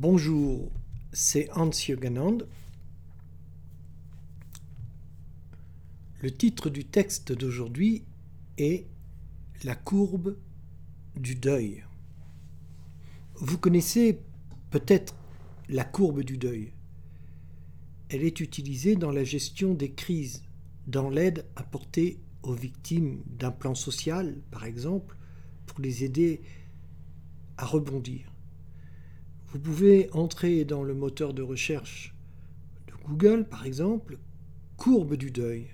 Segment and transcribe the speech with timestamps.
[0.00, 0.70] Bonjour,
[1.12, 2.38] c'est Hans Jürgenand.
[6.22, 8.04] Le titre du texte d'aujourd'hui
[8.58, 8.86] est
[9.64, 10.36] La courbe
[11.16, 11.82] du deuil.
[13.34, 14.20] Vous connaissez
[14.70, 15.16] peut-être
[15.68, 16.72] la courbe du deuil.
[18.08, 20.44] Elle est utilisée dans la gestion des crises,
[20.86, 25.16] dans l'aide apportée aux victimes d'un plan social, par exemple,
[25.66, 26.40] pour les aider
[27.56, 28.30] à rebondir.
[29.50, 32.14] Vous pouvez entrer dans le moteur de recherche
[32.86, 34.18] de Google, par exemple,
[34.76, 35.68] courbe du deuil,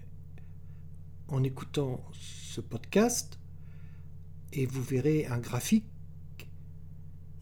[1.27, 3.41] en écoutant ce podcast,
[4.53, 5.85] et vous verrez un graphique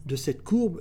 [0.06, 0.80] de cette courbe.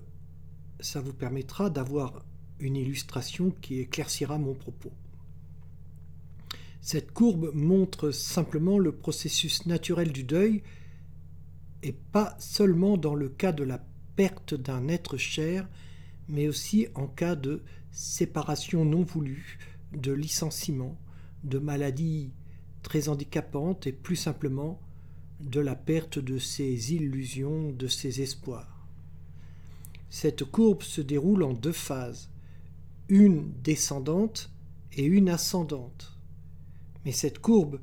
[0.80, 2.24] Ça vous permettra d'avoir
[2.60, 4.94] une illustration qui éclaircira mon propos.
[6.80, 10.64] Cette courbe montre simplement le processus naturel du deuil
[11.84, 13.84] et pas seulement dans le cas de la
[14.16, 15.68] perte d'un être cher,
[16.28, 19.58] mais aussi en cas de séparation non voulue,
[19.94, 20.98] de licenciement,
[21.44, 22.32] de maladie
[22.84, 24.80] très handicapante et plus simplement
[25.40, 28.88] de la perte de ses illusions, de ses espoirs.
[30.10, 32.30] Cette courbe se déroule en deux phases,
[33.10, 34.52] une descendante
[34.94, 36.18] et une ascendante.
[37.06, 37.80] Mais cette courbe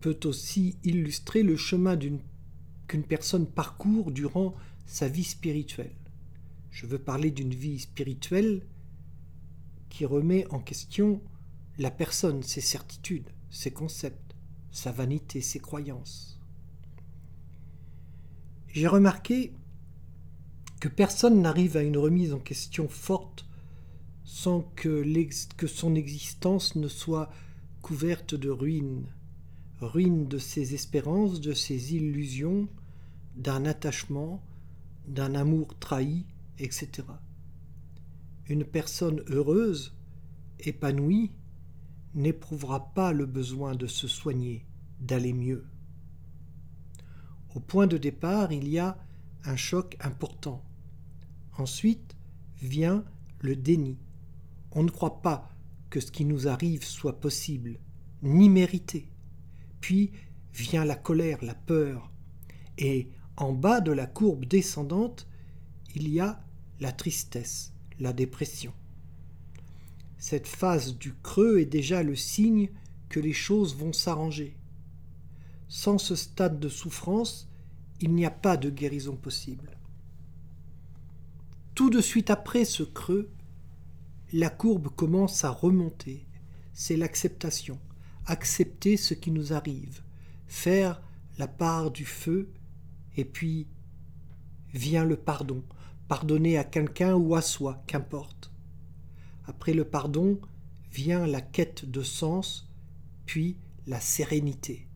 [0.00, 1.98] peut aussi illustrer le chemin
[2.86, 4.54] qu'une personne parcourt durant
[4.86, 5.94] sa vie spirituelle.
[6.70, 8.62] Je veux parler d'une vie spirituelle
[9.88, 11.20] qui remet en question
[11.78, 14.34] la personne, ses certitudes, ses concepts,
[14.70, 16.40] sa vanité, ses croyances.
[18.68, 19.52] J'ai remarqué
[20.80, 23.46] que personne n'arrive à une remise en question forte
[24.24, 25.04] sans que,
[25.56, 27.30] que son existence ne soit
[27.82, 29.06] couverte de ruines,
[29.80, 32.66] ruines de ses espérances, de ses illusions,
[33.36, 34.42] d'un attachement,
[35.06, 36.26] d'un amour trahi,
[36.58, 37.06] etc.
[38.46, 39.96] Une personne heureuse,
[40.60, 41.32] épanouie,
[42.14, 44.66] n'éprouvera pas le besoin de se soigner,
[45.00, 45.66] d'aller mieux.
[47.54, 48.98] Au point de départ, il y a
[49.44, 50.64] un choc important.
[51.56, 52.16] Ensuite
[52.60, 53.04] vient
[53.40, 53.98] le déni.
[54.72, 55.50] On ne croit pas
[55.90, 57.78] que ce qui nous arrive soit possible,
[58.22, 59.08] ni mérité.
[59.80, 60.12] Puis
[60.52, 62.10] vient la colère, la peur,
[62.78, 65.26] et en bas de la courbe descendante,
[65.94, 66.42] il y a
[66.80, 68.72] la tristesse, la dépression.
[70.18, 72.70] Cette phase du creux est déjà le signe
[73.08, 74.56] que les choses vont s'arranger.
[75.68, 77.48] Sans ce stade de souffrance,
[78.00, 79.76] il n'y a pas de guérison possible.
[81.74, 83.28] Tout de suite après ce creux,
[84.32, 86.26] la courbe commence à remonter.
[86.72, 87.78] C'est l'acceptation.
[88.26, 90.02] Accepter ce qui nous arrive.
[90.46, 91.02] Faire
[91.38, 92.48] la part du feu
[93.16, 93.66] et puis
[94.72, 95.62] vient le pardon,
[96.08, 98.52] pardonner à quelqu'un ou à soi, qu'importe.
[99.46, 100.40] Après le pardon
[100.92, 102.68] vient la quête de sens,
[103.26, 104.86] puis la sérénité.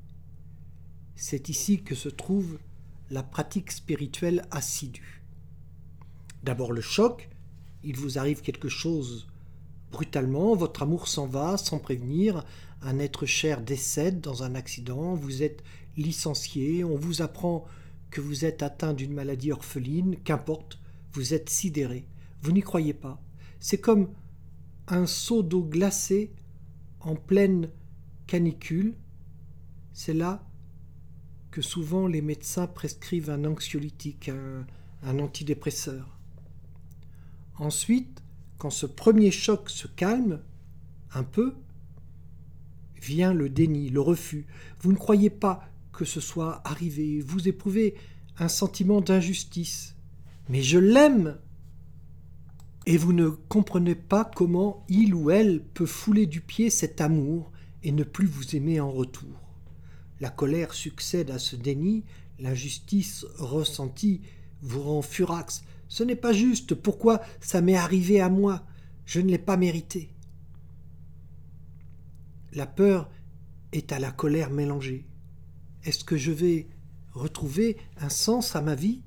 [1.17, 2.59] C'est ici que se trouve
[3.11, 5.23] la pratique spirituelle assidue.
[6.43, 7.29] D'abord le choc,
[7.83, 9.29] il vous arrive quelque chose
[9.91, 12.45] brutalement, votre amour s'en va sans prévenir,
[12.83, 15.63] un être cher décède dans un accident, vous êtes
[15.97, 17.65] licencié, on vous apprend
[18.11, 20.79] que vous êtes atteint d'une maladie orpheline, qu'importe,
[21.13, 22.07] vous êtes sidéré,
[22.43, 23.21] vous n'y croyez pas.
[23.61, 24.09] C'est comme
[24.87, 26.33] un seau d'eau glacée
[27.01, 27.71] en pleine
[28.27, 28.95] canicule.
[29.93, 30.45] C'est là
[31.51, 36.19] que souvent les médecins prescrivent un anxiolytique, un, antidépresseur.
[37.57, 38.23] Ensuite,
[38.59, 40.41] quand ce premier choc se calme
[41.13, 41.55] un peu,
[43.01, 44.47] vient le déni, le refus.
[44.81, 47.97] Vous ne croyez pas que ce soit arrivé, vous éprouvez
[48.39, 49.97] un sentiment d'injustice.
[50.49, 51.39] Mais je l'aime
[52.87, 57.51] Et vous ne comprenez pas comment il ou elle peut fouler du pied cet amour
[57.83, 59.41] et ne plus vous aimer en retour.
[60.21, 62.05] La colère succède à ce déni,
[62.39, 64.21] l'injustice ressentie
[64.63, 65.65] vous rend furax.
[65.89, 68.65] Ce n'est pas juste, pourquoi ça m'est arrivé à moi?
[69.05, 70.11] Je ne l'ai pas mérité.
[72.53, 73.11] La peur
[73.73, 75.08] est à la colère mélangée.
[75.85, 76.69] Est-ce que je vais
[77.13, 79.03] retrouver un sens à ma vie?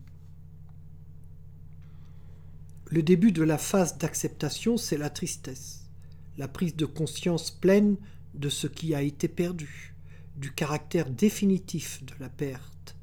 [2.88, 5.89] Le début de la phase d'acceptation, c'est la tristesse,
[6.38, 7.97] la prise de conscience pleine
[8.33, 9.95] de ce qui a été perdu,
[10.35, 12.95] du caractère définitif de la perte,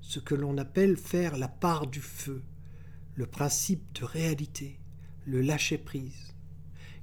[0.00, 2.42] ce que l'on appelle faire la part du feu,
[3.14, 4.78] le principe de réalité,
[5.24, 6.33] le lâcher-prise.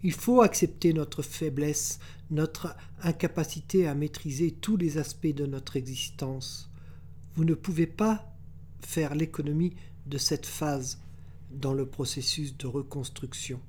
[0.03, 1.99] Il faut accepter notre faiblesse,
[2.31, 6.71] notre incapacité à maîtriser tous les aspects de notre existence.
[7.35, 8.33] Vous ne pouvez pas
[8.81, 9.75] faire l'économie
[10.07, 10.99] de cette phase
[11.51, 13.59] dans le processus de reconstruction.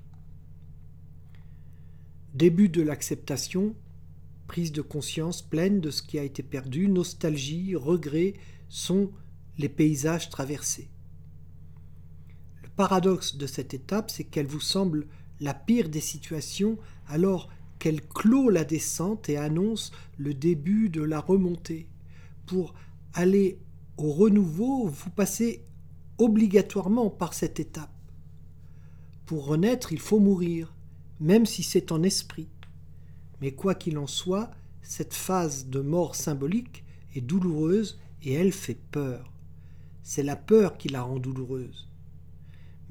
[2.34, 3.74] Début de l'acceptation,
[4.46, 8.34] prise de conscience pleine de ce qui a été perdu, nostalgie, regret
[8.68, 9.10] sont
[9.58, 10.88] les paysages traversés.
[12.62, 15.06] Le paradoxe de cette étape, c'est qu'elle vous semble
[15.42, 16.78] la pire des situations
[17.08, 17.48] alors
[17.78, 21.88] qu'elle clôt la descente et annonce le début de la remontée.
[22.46, 22.74] Pour
[23.12, 23.58] aller
[23.96, 25.64] au renouveau, vous passez
[26.18, 27.90] obligatoirement par cette étape.
[29.26, 30.74] Pour renaître, il faut mourir,
[31.18, 32.48] même si c'est en esprit.
[33.40, 34.50] Mais quoi qu'il en soit,
[34.82, 36.84] cette phase de mort symbolique
[37.16, 39.32] est douloureuse et elle fait peur.
[40.04, 41.88] C'est la peur qui la rend douloureuse.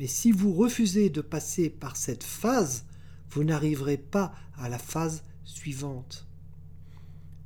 [0.01, 2.85] Mais si vous refusez de passer par cette phase,
[3.29, 6.25] vous n'arriverez pas à la phase suivante.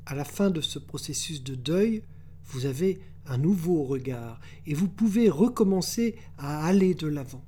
[0.06, 2.02] À la fin de ce processus de deuil,
[2.46, 7.44] vous avez un nouveau regard et vous pouvez recommencer à aller de l'avant.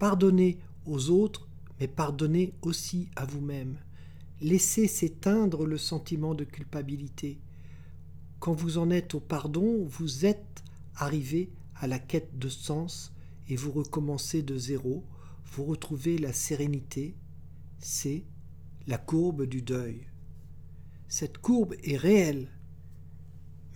[0.00, 1.46] Pardonnez aux autres,
[1.78, 3.78] mais pardonnez aussi à vous-même.
[4.40, 7.38] Laissez s'éteindre le sentiment de culpabilité.
[8.40, 10.64] Quand vous en êtes au pardon, vous êtes
[10.96, 13.12] arrivé à la quête de sens
[13.48, 15.04] et vous recommencez de zéro,
[15.52, 17.16] vous retrouvez la sérénité,
[17.78, 18.24] c'est
[18.86, 20.06] la courbe du deuil.
[21.08, 22.48] Cette courbe est réelle,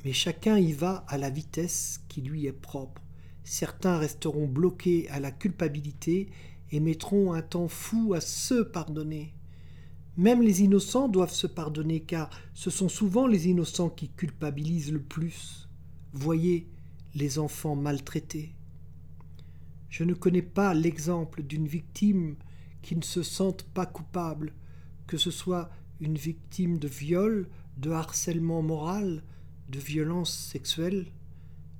[0.04, 3.02] mais chacun y va à la vitesse qui lui est propre.
[3.44, 6.30] Certains resteront bloqués à la culpabilité
[6.70, 9.34] et mettront un temps fou à se pardonner.
[10.16, 15.02] Même les innocents doivent se pardonner car ce sont souvent les innocents qui culpabilisent le
[15.02, 15.68] plus.
[16.12, 16.68] Voyez
[17.14, 18.54] les enfants maltraités.
[19.92, 22.36] Je ne connais pas l'exemple d'une victime
[22.80, 24.54] qui ne se sentent pas coupables,
[25.06, 25.68] que ce soit
[26.00, 27.46] une victime de viol,
[27.76, 29.22] de harcèlement moral,
[29.68, 31.12] de violence sexuelle,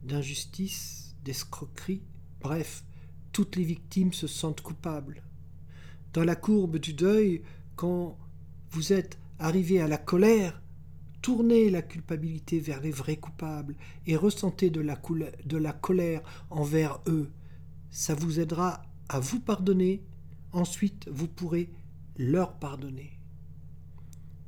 [0.03, 2.03] d'injustice, d'escroquerie,
[2.43, 2.85] bref,
[3.32, 5.23] toutes les victimes se sentent coupables.
[6.12, 7.41] Dans la courbe du deuil,
[7.76, 8.19] quand
[8.73, 10.61] vous êtes arrivé à la colère,
[11.23, 13.75] tournez la culpabilité vers les vrais coupables
[14.06, 15.00] et ressentez de la,
[15.47, 16.20] de la colère
[16.50, 17.31] envers eux.
[17.93, 20.03] Ça vous aidera à vous pardonner
[20.53, 21.71] Ensuite, vous pourrez
[22.17, 23.12] leur pardonner.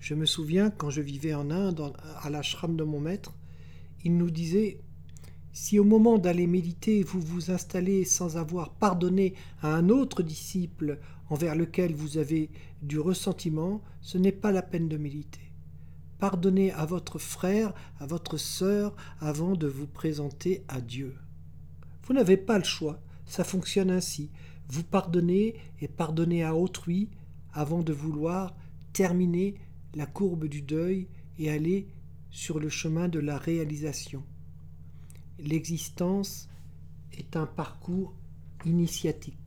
[0.00, 1.92] Je me souviens quand je vivais en Inde,
[2.22, 3.34] à l'ashram de mon maître,
[4.02, 4.78] il nous disait
[5.52, 10.98] Si au moment d'aller méditer, vous vous installez sans avoir pardonné à un autre disciple
[11.28, 12.50] envers lequel vous avez
[12.80, 15.52] du ressentiment, ce n'est pas la peine de méditer.
[16.18, 21.14] Pardonnez à votre frère, à votre sœur, avant de vous présenter à Dieu.
[22.04, 24.30] Vous n'avez pas le choix, ça fonctionne ainsi
[24.68, 27.10] vous pardonnez et pardonnez à autrui
[27.52, 28.56] avant de vouloir
[28.92, 29.54] terminer
[29.94, 31.88] la courbe du deuil et aller
[32.30, 34.24] sur le chemin de la réalisation.
[35.38, 36.48] L'existence
[37.12, 38.14] est un parcours
[38.64, 39.43] initiatique.